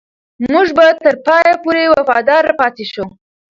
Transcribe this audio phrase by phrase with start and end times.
[0.51, 3.05] موږ به تر پایه پورې وفادار پاتې شو.